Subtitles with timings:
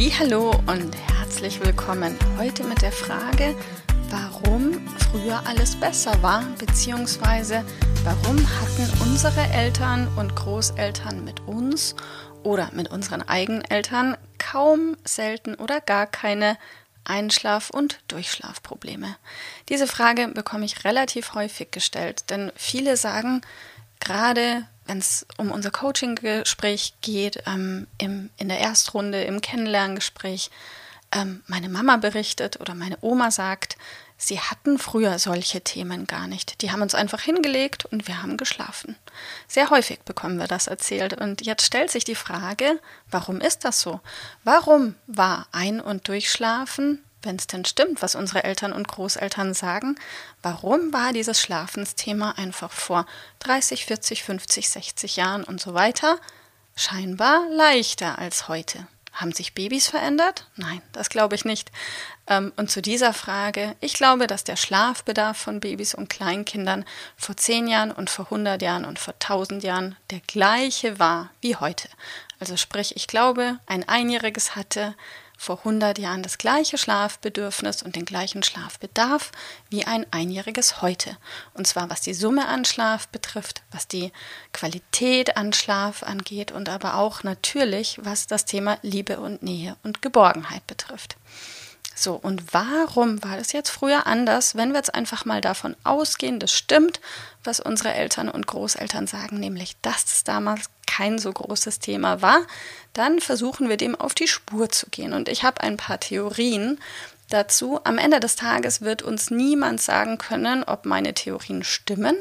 [0.00, 2.16] Hallo und herzlich willkommen.
[2.38, 3.56] Heute mit der Frage,
[4.10, 7.64] warum früher alles besser war, beziehungsweise
[8.04, 11.96] warum hatten unsere Eltern und Großeltern mit uns
[12.44, 16.58] oder mit unseren eigenen Eltern kaum, selten oder gar keine
[17.04, 19.16] Einschlaf- und Durchschlafprobleme.
[19.68, 23.40] Diese Frage bekomme ich relativ häufig gestellt, denn viele sagen,
[23.98, 30.50] gerade wenn es um unser Coaching-Gespräch geht, ähm, im, in der Erstrunde, im Kennenlerngespräch,
[31.12, 33.76] ähm, meine Mama berichtet oder meine Oma sagt,
[34.16, 36.62] sie hatten früher solche Themen gar nicht.
[36.62, 38.96] Die haben uns einfach hingelegt und wir haben geschlafen.
[39.46, 41.14] Sehr häufig bekommen wir das erzählt.
[41.14, 44.00] Und jetzt stellt sich die Frage, warum ist das so?
[44.42, 49.96] Warum war Ein- und Durchschlafen wenn es denn stimmt, was unsere Eltern und Großeltern sagen,
[50.42, 53.06] warum war dieses Schlafensthema einfach vor
[53.40, 56.18] 30, 40, 50, 60 Jahren und so weiter
[56.76, 58.86] scheinbar leichter als heute?
[59.12, 60.46] Haben sich Babys verändert?
[60.54, 61.72] Nein, das glaube ich nicht.
[62.28, 66.84] Ähm, und zu dieser Frage, ich glaube, dass der Schlafbedarf von Babys und Kleinkindern
[67.16, 71.56] vor 10 Jahren und vor 100 Jahren und vor 1000 Jahren der gleiche war wie
[71.56, 71.88] heute.
[72.38, 74.94] Also sprich, ich glaube, ein Einjähriges hatte
[75.38, 79.30] vor 100 Jahren das gleiche Schlafbedürfnis und den gleichen Schlafbedarf
[79.70, 81.16] wie ein Einjähriges heute.
[81.54, 84.12] Und zwar was die Summe an Schlaf betrifft, was die
[84.52, 90.02] Qualität an Schlaf angeht und aber auch natürlich, was das Thema Liebe und Nähe und
[90.02, 91.16] Geborgenheit betrifft.
[92.00, 96.38] So, und warum war das jetzt früher anders, wenn wir jetzt einfach mal davon ausgehen,
[96.38, 97.00] das stimmt,
[97.42, 102.42] was unsere Eltern und Großeltern sagen, nämlich, dass es damals kein so großes Thema war,
[102.92, 105.12] dann versuchen wir dem auf die Spur zu gehen.
[105.12, 106.78] Und ich habe ein paar Theorien
[107.30, 107.80] dazu.
[107.82, 112.16] Am Ende des Tages wird uns niemand sagen können, ob meine Theorien stimmen,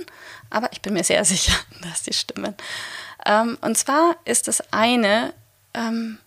[0.50, 2.56] aber ich bin mir sehr sicher, dass sie stimmen.
[3.28, 5.36] Ähm, und zwar ist das eine,
[5.76, 6.18] ähm,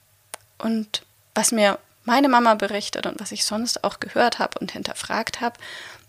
[0.58, 1.02] und
[1.34, 5.58] was mir meine Mama berichtet und was ich sonst auch gehört habe und hinterfragt habe,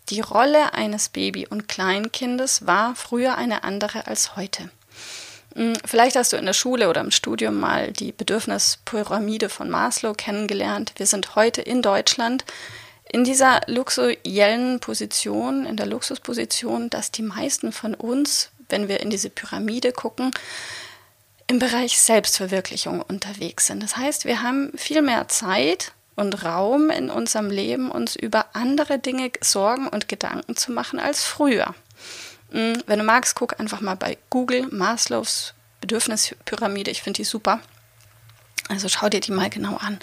[0.10, 4.70] die Rolle eines Baby- und Kleinkindes war früher eine andere als heute.
[5.56, 10.14] Hm, vielleicht hast du in der Schule oder im Studium mal die Bedürfnispyramide von Maslow
[10.14, 10.94] kennengelernt.
[10.98, 12.46] Wir sind heute in Deutschland
[13.12, 19.10] in dieser luxuriellen Position, in der Luxusposition, dass die meisten von uns, wenn wir in
[19.10, 20.32] diese Pyramide gucken,
[21.52, 23.84] im Bereich Selbstverwirklichung unterwegs sind.
[23.84, 29.00] Das heißt, wir haben viel mehr Zeit und Raum in unserem Leben, uns über andere
[29.00, 31.76] Dinge Sorgen und Gedanken zu machen als früher.
[32.52, 36.90] Hm, wenn du magst, guck einfach mal bei Google Maslows Bedürfnispyramide.
[36.90, 37.60] Ich finde die super.
[38.70, 40.00] Also schau dir die mal genau an.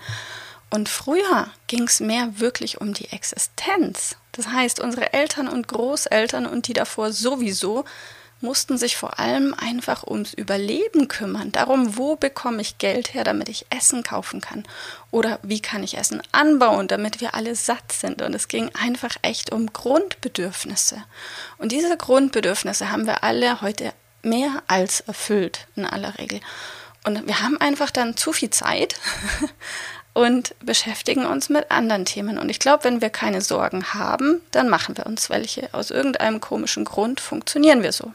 [0.69, 4.17] Und früher ging es mehr wirklich um die Existenz.
[4.33, 7.87] Das heißt, unsere Eltern und Großeltern und die davor sowieso
[8.41, 11.51] mussten sich vor allem einfach ums Überleben kümmern.
[11.53, 14.65] Darum, wo bekomme ich Geld her, damit ich Essen kaufen kann?
[15.11, 18.23] Oder wie kann ich Essen anbauen, damit wir alle satt sind?
[18.23, 21.03] Und es ging einfach echt um Grundbedürfnisse.
[21.59, 26.41] Und diese Grundbedürfnisse haben wir alle heute mehr als erfüllt, in aller Regel.
[27.05, 28.95] Und wir haben einfach dann zu viel Zeit
[30.15, 32.39] und beschäftigen uns mit anderen Themen.
[32.39, 35.73] Und ich glaube, wenn wir keine Sorgen haben, dann machen wir uns welche.
[35.73, 38.13] Aus irgendeinem komischen Grund funktionieren wir so.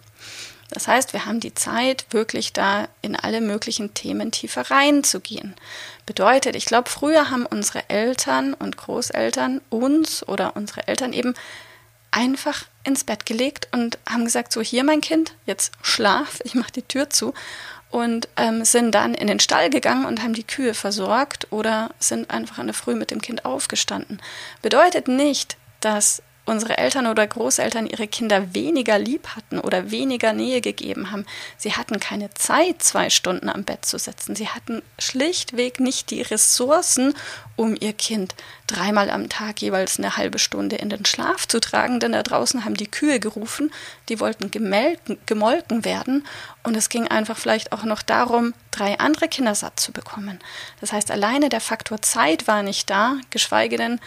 [0.70, 5.56] Das heißt, wir haben die Zeit, wirklich da in alle möglichen Themen tiefer reinzugehen.
[6.06, 11.34] Bedeutet, ich glaube, früher haben unsere Eltern und Großeltern uns oder unsere Eltern eben
[12.12, 16.72] einfach ins Bett gelegt und haben gesagt, so hier mein Kind, jetzt schlaf, ich mache
[16.72, 17.34] die Tür zu
[17.90, 22.32] und ähm, sind dann in den Stall gegangen und haben die Kühe versorgt oder sind
[22.32, 24.22] einfach in der Früh mit dem Kind aufgestanden.
[24.62, 30.60] Bedeutet nicht, dass unsere Eltern oder Großeltern ihre Kinder weniger lieb hatten oder weniger Nähe
[30.60, 31.26] gegeben haben.
[31.58, 34.36] Sie hatten keine Zeit, zwei Stunden am Bett zu sitzen.
[34.36, 37.14] Sie hatten schlichtweg nicht die Ressourcen,
[37.56, 38.36] um ihr Kind
[38.68, 42.66] dreimal am Tag jeweils eine halbe Stunde in den Schlaf zu tragen, denn da draußen
[42.66, 43.72] haben die Kühe gerufen,
[44.10, 46.26] die wollten gemelken, gemolken werden
[46.64, 50.40] und es ging einfach vielleicht auch noch darum, drei andere Kinder satt zu bekommen.
[50.82, 54.00] Das heißt, alleine der Faktor Zeit war nicht da, geschweige denn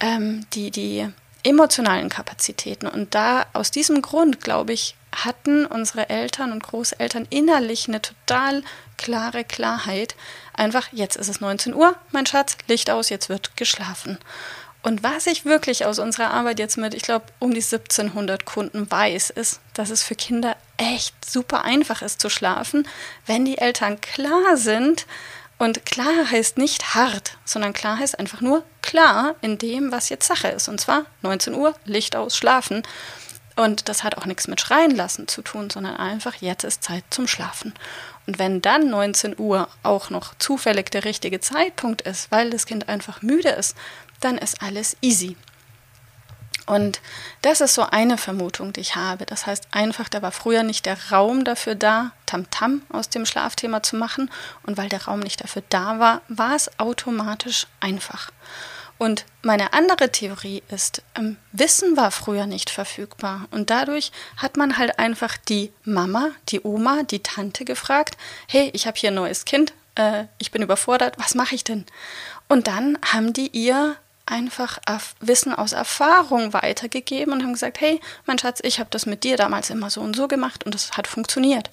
[0.00, 1.08] ähm, die, die
[1.42, 2.86] emotionalen Kapazitäten.
[2.86, 8.62] Und da aus diesem Grund, glaube ich, hatten unsere Eltern und Großeltern innerlich eine total
[8.96, 10.14] klare Klarheit.
[10.54, 14.18] Einfach, jetzt ist es 19 Uhr, mein Schatz, Licht aus, jetzt wird geschlafen.
[14.82, 18.90] Und was ich wirklich aus unserer Arbeit jetzt mit, ich glaube, um die 1700 Kunden
[18.90, 22.88] weiß, ist, dass es für Kinder echt super einfach ist zu schlafen,
[23.26, 25.06] wenn die Eltern klar sind.
[25.60, 30.26] Und klar heißt nicht hart, sondern klar heißt einfach nur klar in dem, was jetzt
[30.26, 30.68] Sache ist.
[30.68, 32.82] Und zwar 19 Uhr, Licht aus, schlafen.
[33.56, 37.04] Und das hat auch nichts mit Schreien lassen zu tun, sondern einfach, jetzt ist Zeit
[37.10, 37.74] zum Schlafen.
[38.26, 42.88] Und wenn dann 19 Uhr auch noch zufällig der richtige Zeitpunkt ist, weil das Kind
[42.88, 43.76] einfach müde ist,
[44.20, 45.36] dann ist alles easy.
[46.70, 47.00] Und
[47.42, 49.26] das ist so eine Vermutung, die ich habe.
[49.26, 53.26] Das heißt einfach, da war früher nicht der Raum dafür da, Tamtam -Tam aus dem
[53.26, 54.30] Schlafthema zu machen.
[54.62, 58.30] Und weil der Raum nicht dafür da war, war es automatisch einfach.
[58.98, 63.48] Und meine andere Theorie ist, ähm, Wissen war früher nicht verfügbar.
[63.50, 68.16] Und dadurch hat man halt einfach die Mama, die Oma, die Tante gefragt,
[68.46, 71.84] hey, ich habe hier ein neues Kind, äh, ich bin überfordert, was mache ich denn?
[72.46, 73.96] Und dann haben die ihr
[74.30, 74.78] einfach
[75.20, 79.36] Wissen aus Erfahrung weitergegeben und haben gesagt, hey, mein Schatz, ich habe das mit dir
[79.36, 81.70] damals immer so und so gemacht und das hat funktioniert.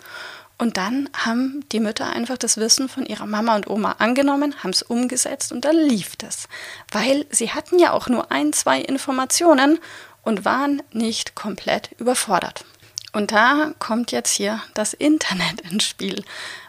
[0.59, 4.71] Und dann haben die Mütter einfach das Wissen von ihrer Mama und Oma angenommen, haben
[4.71, 6.47] es umgesetzt und dann lief das.
[6.91, 9.77] Weil sie hatten ja auch nur ein, zwei Informationen
[10.23, 12.65] und waren nicht komplett überfordert.
[13.13, 16.23] Und da kommt jetzt hier das Internet ins Spiel,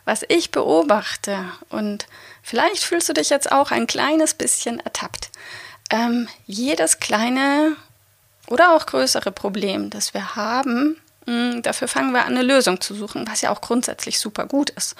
[0.05, 1.45] was ich beobachte.
[1.71, 2.07] Und
[2.43, 5.31] vielleicht fühlst du dich jetzt auch ein kleines bisschen ertappt
[5.91, 7.77] ähm, jedes kleine
[8.49, 10.97] oder auch größere Problem, das wir haben,
[11.63, 14.95] dafür fangen wir an, eine Lösung zu suchen, was ja auch grundsätzlich super gut ist.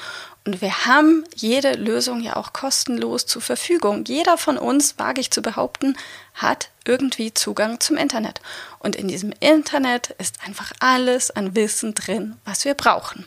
[0.45, 4.05] Und wir haben jede Lösung ja auch kostenlos zur Verfügung.
[4.07, 5.97] Jeder von uns, wage ich zu behaupten,
[6.35, 8.43] hat irgendwie Zugang zum Internet.
[8.79, 13.27] Und in diesem Internet ist einfach alles an Wissen drin, was wir brauchen.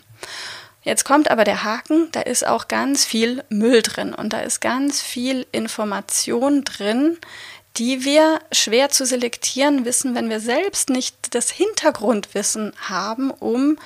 [0.84, 4.62] Jetzt kommt aber der Haken, da ist auch ganz viel Müll drin und da ist
[4.62, 7.18] ganz viel Information drin,
[7.78, 13.78] die wir schwer zu selektieren wissen, wenn wir selbst nicht das Hintergrundwissen haben, um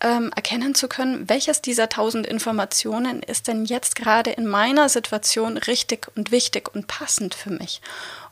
[0.00, 5.58] ähm, erkennen zu können, welches dieser tausend Informationen ist denn jetzt gerade in meiner Situation
[5.58, 7.80] richtig und wichtig und passend für mich.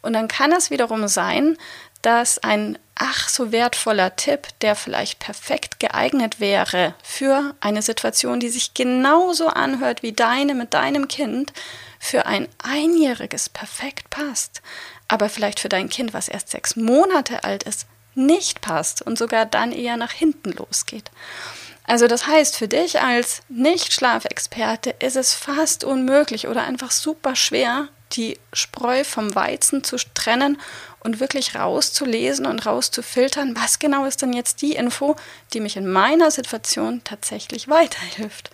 [0.00, 1.58] Und dann kann es wiederum sein,
[2.06, 8.48] dass ein ach so wertvoller Tipp, der vielleicht perfekt geeignet wäre für eine Situation, die
[8.48, 11.52] sich genauso anhört wie deine mit deinem Kind,
[11.98, 14.62] für ein Einjähriges perfekt passt,
[15.08, 19.44] aber vielleicht für dein Kind, was erst sechs Monate alt ist, nicht passt und sogar
[19.44, 21.10] dann eher nach hinten losgeht.
[21.88, 27.88] Also das heißt, für dich als Nicht-Schlafexperte ist es fast unmöglich oder einfach super schwer,
[28.12, 30.60] die Spreu vom Weizen zu trennen
[31.00, 35.16] und wirklich rauszulesen und rauszufiltern, was genau ist denn jetzt die Info,
[35.52, 38.50] die mich in meiner Situation tatsächlich weiterhilft.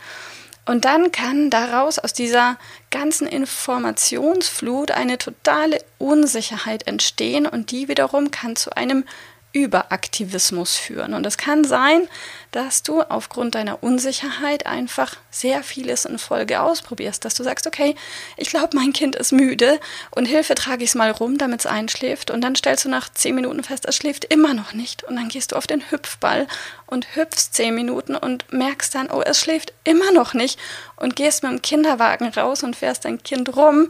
[0.64, 2.56] Und dann kann daraus aus dieser
[2.90, 9.04] ganzen Informationsflut eine totale Unsicherheit entstehen und die wiederum kann zu einem
[9.52, 11.14] Überaktivismus führen.
[11.14, 12.08] Und es kann sein,
[12.52, 17.94] dass du aufgrund deiner Unsicherheit einfach sehr vieles in Folge ausprobierst, dass du sagst, okay,
[18.36, 21.66] ich glaube, mein Kind ist müde und Hilfe trage ich es mal rum, damit es
[21.66, 25.16] einschläft und dann stellst du nach zehn Minuten fest, es schläft immer noch nicht und
[25.16, 26.46] dann gehst du auf den Hüpfball
[26.86, 30.58] und hüpfst zehn Minuten und merkst dann, oh, es schläft immer noch nicht
[30.96, 33.88] und gehst mit dem Kinderwagen raus und fährst dein Kind rum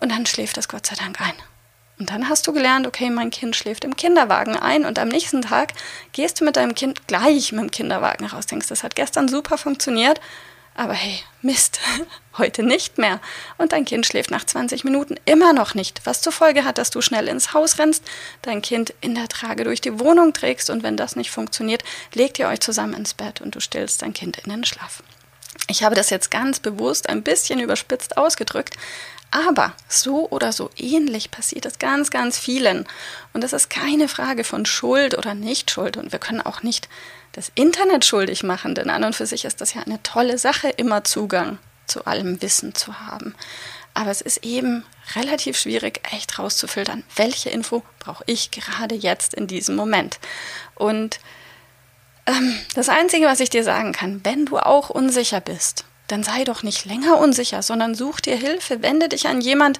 [0.00, 1.34] und dann schläft es Gott sei Dank ein.
[1.98, 5.42] Und dann hast du gelernt, okay, mein Kind schläft im Kinderwagen ein und am nächsten
[5.42, 5.72] Tag
[6.12, 8.46] gehst du mit deinem Kind gleich mit dem Kinderwagen raus.
[8.46, 10.20] Denkst, das hat gestern super funktioniert,
[10.76, 11.80] aber hey, Mist,
[12.38, 13.20] heute nicht mehr.
[13.56, 16.90] Und dein Kind schläft nach 20 Minuten immer noch nicht, was zur Folge hat, dass
[16.90, 18.04] du schnell ins Haus rennst,
[18.42, 21.82] dein Kind in der Trage durch die Wohnung trägst und wenn das nicht funktioniert,
[22.14, 25.02] legt ihr euch zusammen ins Bett und du stillst dein Kind in den Schlaf.
[25.66, 28.76] Ich habe das jetzt ganz bewusst ein bisschen überspitzt ausgedrückt,
[29.30, 32.86] aber so oder so ähnlich passiert es ganz, ganz vielen.
[33.32, 35.96] Und das ist keine Frage von Schuld oder Nicht-Schuld.
[35.96, 36.88] Und wir können auch nicht
[37.32, 40.68] das Internet schuldig machen, denn an und für sich ist das ja eine tolle Sache,
[40.70, 43.34] immer Zugang zu allem Wissen zu haben.
[43.94, 49.46] Aber es ist eben relativ schwierig, echt rauszufiltern, welche Info brauche ich gerade jetzt in
[49.46, 50.18] diesem Moment.
[50.74, 51.20] Und
[52.26, 56.44] ähm, das Einzige, was ich dir sagen kann, wenn du auch unsicher bist, dann sei
[56.44, 59.78] doch nicht länger unsicher, sondern such dir Hilfe, wende dich an jemand,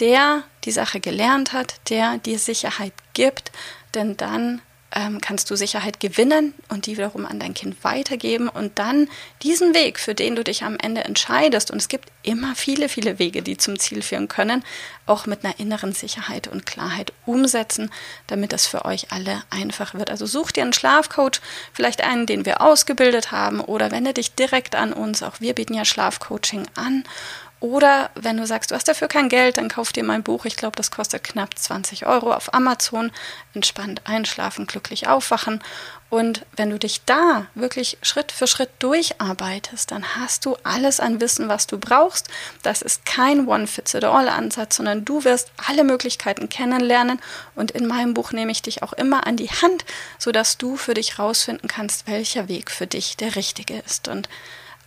[0.00, 3.52] der die Sache gelernt hat, der dir Sicherheit gibt,
[3.94, 4.60] denn dann
[4.92, 9.08] ähm, kannst du Sicherheit gewinnen und die wiederum an dein Kind weitergeben und dann
[9.42, 13.18] diesen Weg, für den du dich am Ende entscheidest, und es gibt immer viele, viele
[13.18, 14.64] Wege, die zum Ziel führen können,
[15.06, 17.90] auch mit einer inneren Sicherheit und Klarheit umsetzen,
[18.26, 20.10] damit es für euch alle einfach wird.
[20.10, 21.40] Also such dir einen Schlafcoach,
[21.72, 25.22] vielleicht einen, den wir ausgebildet haben, oder wende dich direkt an uns.
[25.22, 27.04] Auch wir bieten ja Schlafcoaching an
[27.60, 30.44] oder wenn du sagst, du hast dafür kein Geld, dann kauf dir mein Buch.
[30.44, 33.10] Ich glaube, das kostet knapp 20 Euro auf Amazon.
[33.52, 35.60] Entspannt einschlafen, glücklich aufwachen.
[36.08, 41.20] Und wenn du dich da wirklich Schritt für Schritt durcharbeitest, dann hast du alles an
[41.20, 42.28] Wissen, was du brauchst.
[42.62, 47.20] Das ist kein One-Fits-it-all-Ansatz, sondern du wirst alle Möglichkeiten kennenlernen.
[47.56, 49.84] Und in meinem Buch nehme ich dich auch immer an die Hand,
[50.18, 54.06] sodass du für dich rausfinden kannst, welcher Weg für dich der richtige ist.
[54.06, 54.28] Und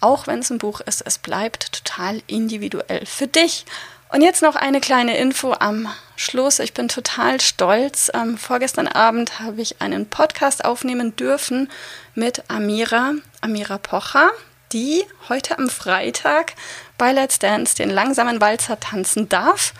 [0.01, 3.65] auch wenn es ein Buch ist, es bleibt total individuell für dich.
[4.09, 6.59] Und jetzt noch eine kleine Info am Schluss.
[6.59, 8.11] Ich bin total stolz.
[8.13, 11.69] Ähm, vorgestern Abend habe ich einen Podcast aufnehmen dürfen
[12.13, 14.29] mit Amira, Amira Pocher,
[14.73, 16.55] die heute am Freitag
[16.97, 19.73] bei Let's Dance den langsamen Walzer tanzen darf.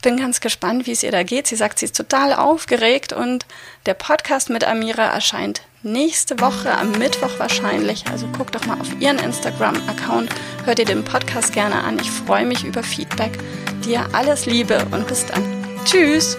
[0.00, 1.46] Bin ganz gespannt, wie es ihr da geht.
[1.46, 3.44] Sie sagt, sie ist total aufgeregt und
[3.84, 8.04] der Podcast mit Amira erscheint nächste Woche, am Mittwoch wahrscheinlich.
[8.10, 10.30] Also guck doch mal auf ihren Instagram-Account,
[10.64, 11.98] hör dir den Podcast gerne an.
[12.00, 13.38] Ich freue mich über Feedback.
[13.84, 15.42] Dir alles Liebe und bis dann.
[15.84, 16.38] Tschüss!